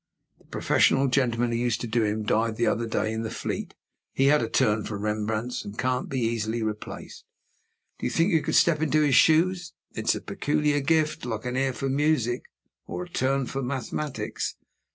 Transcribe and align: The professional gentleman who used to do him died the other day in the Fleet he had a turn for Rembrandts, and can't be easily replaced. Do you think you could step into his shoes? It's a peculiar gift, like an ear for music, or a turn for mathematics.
The 0.39 0.45
professional 0.45 1.09
gentleman 1.09 1.51
who 1.51 1.57
used 1.59 1.79
to 1.81 1.87
do 1.87 2.03
him 2.03 2.23
died 2.23 2.55
the 2.55 2.65
other 2.65 2.87
day 2.87 3.13
in 3.13 3.21
the 3.21 3.29
Fleet 3.29 3.75
he 4.11 4.25
had 4.25 4.41
a 4.41 4.49
turn 4.49 4.83
for 4.83 4.97
Rembrandts, 4.97 5.63
and 5.63 5.77
can't 5.77 6.09
be 6.09 6.21
easily 6.21 6.63
replaced. 6.63 7.23
Do 7.99 8.07
you 8.07 8.09
think 8.09 8.31
you 8.31 8.41
could 8.41 8.55
step 8.55 8.81
into 8.81 9.01
his 9.03 9.13
shoes? 9.13 9.73
It's 9.91 10.15
a 10.15 10.21
peculiar 10.21 10.79
gift, 10.79 11.23
like 11.23 11.45
an 11.45 11.55
ear 11.55 11.71
for 11.73 11.87
music, 11.87 12.45
or 12.87 13.03
a 13.03 13.09
turn 13.09 13.45
for 13.45 13.61
mathematics. 13.61 14.55